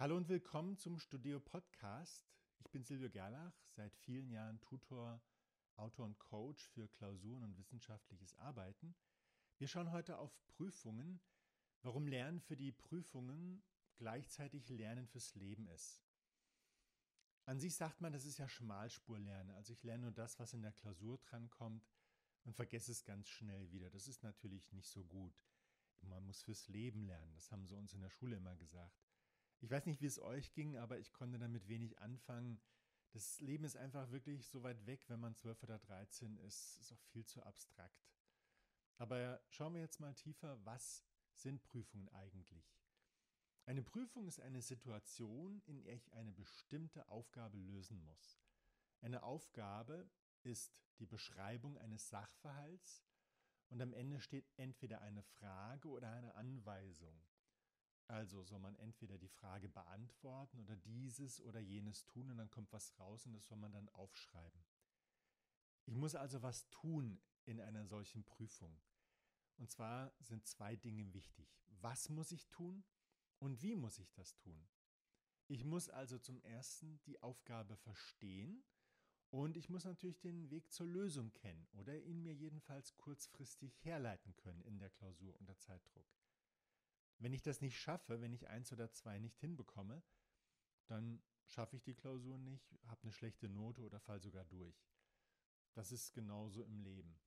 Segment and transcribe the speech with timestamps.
[0.00, 2.30] Hallo und willkommen zum Studio Podcast.
[2.60, 5.20] Ich bin Silvio Gerlach, seit vielen Jahren Tutor,
[5.74, 8.94] Autor und Coach für Klausuren und wissenschaftliches Arbeiten.
[9.56, 11.20] Wir schauen heute auf Prüfungen,
[11.82, 13.60] warum Lernen für die Prüfungen
[13.96, 16.00] gleichzeitig Lernen fürs Leben ist.
[17.46, 19.50] An sich sagt man, das ist ja Schmalspurlernen.
[19.56, 21.84] Also ich lerne nur das, was in der Klausur drankommt
[22.44, 23.90] und vergesse es ganz schnell wieder.
[23.90, 25.34] Das ist natürlich nicht so gut.
[26.02, 27.34] Man muss fürs Leben lernen.
[27.34, 29.07] Das haben sie uns in der Schule immer gesagt.
[29.60, 32.60] Ich weiß nicht, wie es euch ging, aber ich konnte damit wenig anfangen.
[33.10, 36.78] Das Leben ist einfach wirklich so weit weg, wenn man 12 oder 13 ist.
[36.78, 38.08] Ist auch viel zu abstrakt.
[38.98, 42.78] Aber schauen wir jetzt mal tiefer, was sind Prüfungen eigentlich?
[43.64, 48.40] Eine Prüfung ist eine Situation, in der ich eine bestimmte Aufgabe lösen muss.
[49.00, 50.08] Eine Aufgabe
[50.42, 53.04] ist die Beschreibung eines Sachverhalts
[53.68, 57.20] und am Ende steht entweder eine Frage oder eine Anweisung.
[58.08, 62.72] Also soll man entweder die Frage beantworten oder dieses oder jenes tun und dann kommt
[62.72, 64.64] was raus und das soll man dann aufschreiben.
[65.84, 68.80] Ich muss also was tun in einer solchen Prüfung.
[69.56, 71.48] Und zwar sind zwei Dinge wichtig.
[71.80, 72.82] Was muss ich tun
[73.40, 74.68] und wie muss ich das tun?
[75.46, 78.64] Ich muss also zum ersten die Aufgabe verstehen
[79.30, 84.34] und ich muss natürlich den Weg zur Lösung kennen oder ihn mir jedenfalls kurzfristig herleiten
[84.36, 86.06] können in der Klausur unter Zeitdruck.
[87.18, 90.02] Wenn ich das nicht schaffe, wenn ich eins oder zwei nicht hinbekomme,
[90.86, 94.86] dann schaffe ich die Klausur nicht, habe eine schlechte Note oder fall sogar durch.
[95.74, 97.18] Das ist genauso im Leben.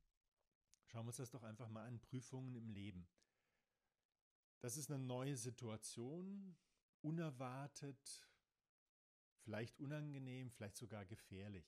[0.86, 2.00] Schauen wir uns das doch einfach mal an.
[2.00, 3.08] Prüfungen im Leben.
[4.60, 6.56] Das ist eine neue Situation,
[7.02, 8.30] unerwartet,
[9.40, 11.66] vielleicht unangenehm, vielleicht sogar gefährlich.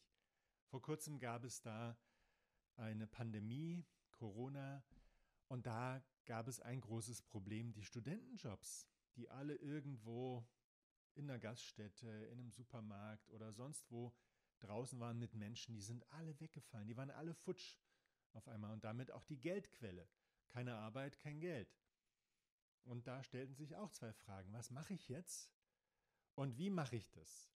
[0.67, 1.97] Vor kurzem gab es da
[2.75, 4.83] eine Pandemie, Corona,
[5.47, 10.45] und da gab es ein großes Problem, die Studentenjobs, die alle irgendwo
[11.15, 14.13] in einer Gaststätte, in einem Supermarkt oder sonst wo
[14.59, 17.77] draußen waren mit Menschen, die sind alle weggefallen, die waren alle futsch
[18.31, 20.07] auf einmal und damit auch die Geldquelle.
[20.47, 21.75] Keine Arbeit, kein Geld.
[22.83, 24.51] Und da stellten sich auch zwei Fragen.
[24.53, 25.51] Was mache ich jetzt?
[26.35, 27.51] Und wie mache ich das?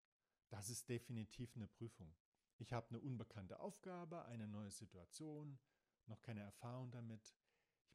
[0.50, 2.16] Das ist definitiv eine Prüfung.
[2.58, 5.60] Ich habe eine unbekannte Aufgabe, eine neue Situation,
[6.06, 7.36] noch keine Erfahrung damit.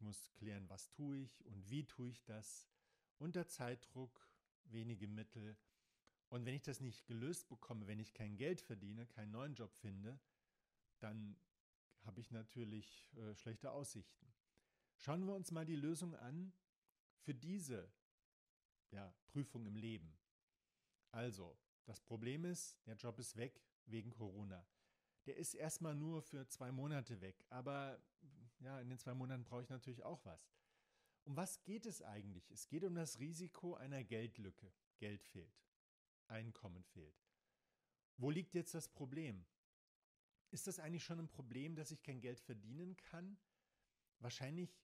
[0.02, 2.68] Muss klären, was tue ich und wie tue ich das.
[3.18, 4.28] Unter Zeitdruck,
[4.64, 5.56] wenige Mittel.
[6.28, 9.74] Und wenn ich das nicht gelöst bekomme, wenn ich kein Geld verdiene, keinen neuen Job
[9.74, 10.18] finde,
[10.98, 11.36] dann
[12.02, 14.26] habe ich natürlich äh, schlechte Aussichten.
[14.96, 16.52] Schauen wir uns mal die Lösung an
[17.20, 17.92] für diese
[18.90, 20.16] ja, Prüfung im Leben.
[21.10, 24.66] Also, das Problem ist, der Job ist weg wegen Corona
[25.26, 27.44] der ist erstmal nur für zwei Monate weg.
[27.48, 28.00] Aber
[28.62, 30.52] ja, in den zwei Monaten brauche ich natürlich auch was.
[31.24, 32.50] Um was geht es eigentlich?
[32.50, 34.72] Es geht um das Risiko einer Geldlücke.
[34.98, 35.62] Geld fehlt.
[36.28, 37.22] Einkommen fehlt.
[38.16, 39.44] Wo liegt jetzt das Problem?
[40.50, 43.38] Ist das eigentlich schon ein Problem, dass ich kein Geld verdienen kann?
[44.18, 44.78] Wahrscheinlich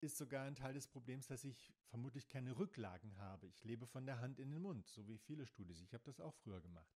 [0.00, 3.46] ist sogar ein Teil des Problems, dass ich vermutlich keine Rücklagen habe.
[3.46, 5.80] Ich lebe von der Hand in den Mund, so wie viele Studis.
[5.80, 6.90] Ich habe das auch früher gemacht.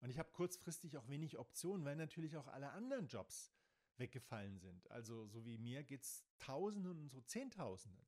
[0.00, 3.50] Und ich habe kurzfristig auch wenig Optionen, weil natürlich auch alle anderen Jobs
[3.98, 4.90] weggefallen sind.
[4.90, 8.06] Also so wie mir geht es Tausenden und so Zehntausenden.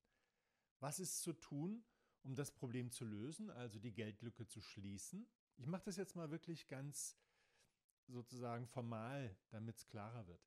[0.81, 1.84] Was ist zu tun,
[2.22, 5.28] um das Problem zu lösen, also die Geldlücke zu schließen?
[5.56, 7.16] Ich mache das jetzt mal wirklich ganz
[8.06, 10.47] sozusagen formal, damit es klarer wird.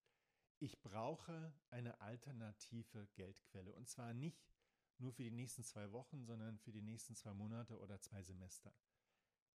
[0.60, 4.56] Ich brauche eine alternative Geldquelle und zwar nicht
[5.00, 8.74] nur für die nächsten zwei Wochen, sondern für die nächsten zwei Monate oder zwei Semester,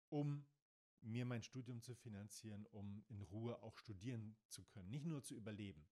[0.10, 0.46] um
[1.02, 5.36] mir mein Studium zu finanzieren, um in Ruhe auch studieren zu können, nicht nur zu
[5.36, 5.86] überleben.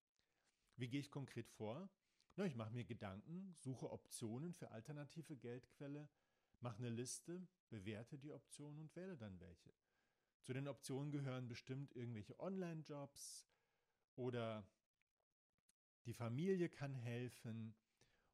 [0.76, 1.90] Wie gehe ich konkret vor?
[2.36, 6.10] Na, ich mache mir Gedanken, suche Optionen für alternative Geldquelle,
[6.62, 9.74] mache eine Liste, bewerte die Optionen und wähle dann welche.
[10.42, 13.48] Zu den Optionen gehören bestimmt irgendwelche Online-Jobs
[14.16, 14.68] oder
[16.06, 17.76] die Familie kann helfen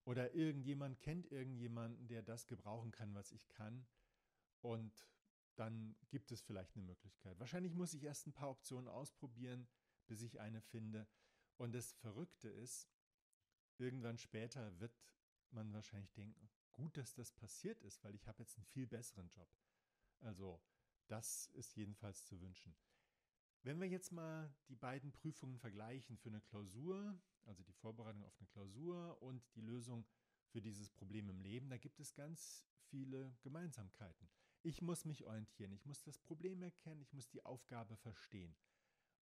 [0.06, 3.86] oder irgendjemand kennt irgendjemanden, der das gebrauchen kann, was ich kann.
[4.62, 5.08] Und
[5.60, 7.38] dann gibt es vielleicht eine Möglichkeit.
[7.40, 9.68] Wahrscheinlich muss ich erst ein paar Optionen ausprobieren,
[10.08, 11.08] bis ich eine finde.
[11.58, 12.88] Und das Verrückte ist,
[13.78, 14.94] irgendwann später wird
[15.52, 19.30] man wahrscheinlich denken, gut, dass das passiert ist, weil ich habe jetzt einen viel besseren
[19.30, 19.50] Job.
[20.22, 20.62] Also
[21.08, 22.76] das ist jedenfalls zu wünschen.
[23.64, 28.38] Wenn wir jetzt mal die beiden Prüfungen vergleichen für eine Klausur, also die Vorbereitung auf
[28.40, 30.06] eine Klausur und die Lösung
[30.48, 34.30] für dieses Problem im Leben, da gibt es ganz viele Gemeinsamkeiten.
[34.62, 38.56] Ich muss mich orientieren, ich muss das Problem erkennen, ich muss die Aufgabe verstehen.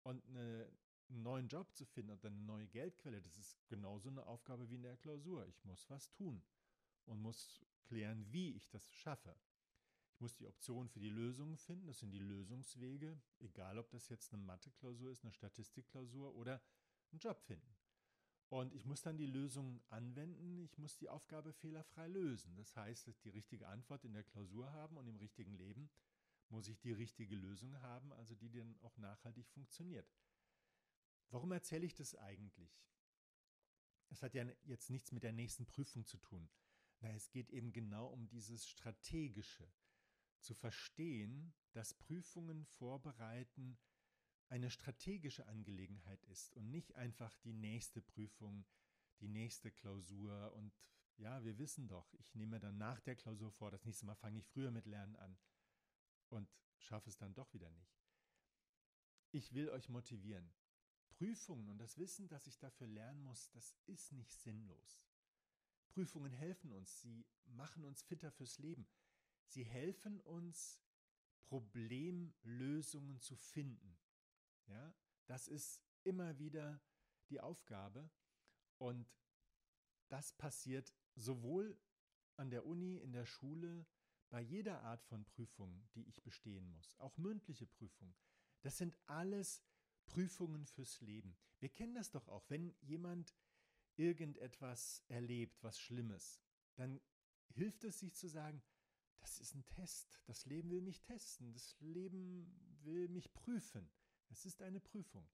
[0.01, 0.71] Und eine,
[1.09, 4.75] einen neuen Job zu finden oder eine neue Geldquelle, das ist genauso eine Aufgabe wie
[4.75, 5.45] in der Klausur.
[5.47, 6.41] Ich muss was tun
[7.05, 9.35] und muss klären, wie ich das schaffe.
[10.13, 14.09] Ich muss die Option für die Lösungen finden, das sind die Lösungswege, egal ob das
[14.09, 16.59] jetzt eine Mathe-Klausur ist, eine Statistikklausur oder
[17.11, 17.76] einen Job finden.
[18.49, 22.55] Und ich muss dann die Lösung anwenden, ich muss die Aufgabe fehlerfrei lösen.
[22.55, 25.89] Das heißt, die richtige Antwort in der Klausur haben und im richtigen Leben
[26.49, 30.09] muss ich die richtige Lösung haben, also die dann auch nachhaltig funktioniert.
[31.29, 32.81] Warum erzähle ich das eigentlich?
[34.09, 36.49] Es hat ja jetzt nichts mit der nächsten Prüfung zu tun.
[37.01, 39.69] Na, es geht eben genau um dieses Strategische.
[40.39, 43.77] Zu verstehen, dass Prüfungen vorbereiten
[44.49, 48.65] eine strategische Angelegenheit ist und nicht einfach die nächste Prüfung,
[49.19, 50.73] die nächste Klausur und
[51.17, 54.39] ja, wir wissen doch, ich nehme dann nach der Klausur vor, das nächste Mal fange
[54.39, 55.37] ich früher mit Lernen an
[56.29, 56.47] und
[56.77, 57.97] schaffe es dann doch wieder nicht.
[59.31, 60.53] Ich will euch motivieren.
[61.09, 65.01] Prüfungen und das Wissen, dass ich dafür lernen muss, das ist nicht sinnlos.
[65.89, 68.87] Prüfungen helfen uns, sie machen uns fitter fürs Leben.
[69.47, 70.79] Sie helfen uns,
[71.45, 73.97] Problemlösungen zu finden.
[74.67, 74.93] Ja,
[75.25, 76.81] das ist immer wieder
[77.29, 78.09] die Aufgabe
[78.77, 79.07] und
[80.09, 81.77] das passiert sowohl
[82.37, 83.85] an der Uni, in der Schule,
[84.29, 88.15] bei jeder Art von Prüfung, die ich bestehen muss, auch mündliche Prüfungen.
[88.61, 89.61] Das sind alles
[90.05, 91.37] Prüfungen fürs Leben.
[91.59, 93.35] Wir kennen das doch auch, wenn jemand
[93.95, 96.39] irgendetwas erlebt, was Schlimmes,
[96.75, 97.01] dann
[97.49, 98.61] hilft es sich zu sagen,
[99.19, 103.89] das ist ein Test, das Leben will mich testen, das Leben will mich prüfen.
[104.29, 105.27] Es ist eine Prüfung.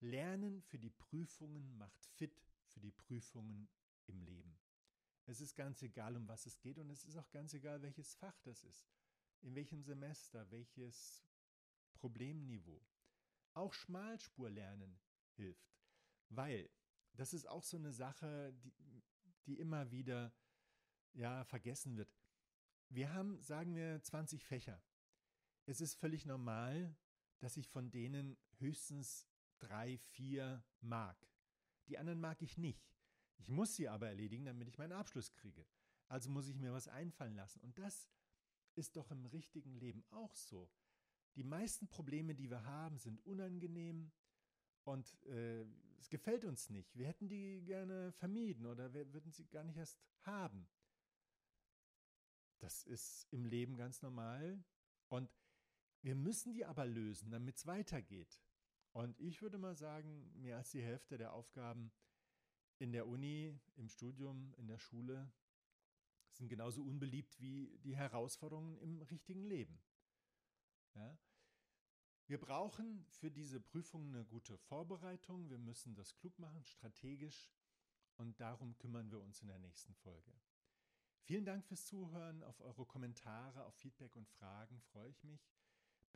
[0.00, 3.68] Lernen für die Prüfungen macht fit für die Prüfungen
[4.06, 4.58] im Leben.
[5.24, 8.14] Es ist ganz egal, um was es geht und es ist auch ganz egal, welches
[8.14, 8.86] Fach das ist,
[9.40, 11.24] in welchem Semester, welches
[11.94, 12.80] Problemniveau.
[13.54, 15.00] Auch Schmalspurlernen
[15.32, 15.74] hilft,
[16.28, 16.70] weil
[17.14, 19.02] das ist auch so eine Sache, die,
[19.46, 20.32] die immer wieder
[21.14, 22.14] ja, vergessen wird.
[22.88, 24.80] Wir haben, sagen wir, 20 Fächer.
[25.64, 26.94] Es ist völlig normal,
[27.38, 29.26] dass ich von denen höchstens
[29.58, 31.16] drei, vier mag.
[31.88, 32.92] Die anderen mag ich nicht.
[33.38, 35.66] Ich muss sie aber erledigen, damit ich meinen Abschluss kriege.
[36.08, 37.60] Also muss ich mir was einfallen lassen.
[37.60, 38.08] Und das
[38.74, 40.70] ist doch im richtigen Leben auch so.
[41.34, 44.10] Die meisten Probleme, die wir haben, sind unangenehm
[44.84, 45.66] und äh,
[45.98, 46.96] es gefällt uns nicht.
[46.96, 50.68] Wir hätten die gerne vermieden oder wir würden sie gar nicht erst haben.
[52.58, 54.64] Das ist im Leben ganz normal
[55.08, 55.30] und
[56.06, 58.40] wir müssen die aber lösen, damit es weitergeht.
[58.92, 61.90] Und ich würde mal sagen, mehr als die Hälfte der Aufgaben
[62.78, 65.28] in der Uni, im Studium, in der Schule
[66.30, 69.80] sind genauso unbeliebt wie die Herausforderungen im richtigen Leben.
[70.94, 71.18] Ja?
[72.28, 75.50] Wir brauchen für diese Prüfung eine gute Vorbereitung.
[75.50, 77.50] Wir müssen das klug machen, strategisch.
[78.14, 80.32] Und darum kümmern wir uns in der nächsten Folge.
[81.22, 82.44] Vielen Dank fürs Zuhören.
[82.44, 85.50] Auf eure Kommentare, auf Feedback und Fragen freue ich mich.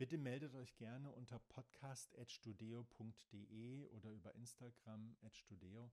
[0.01, 5.91] Bitte meldet euch gerne unter podcast.studeo.de oder über Instagram @studeo.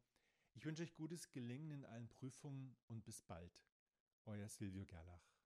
[0.55, 3.63] Ich wünsche euch gutes Gelingen in allen Prüfungen und bis bald.
[4.25, 5.38] Euer Silvio Gerlach.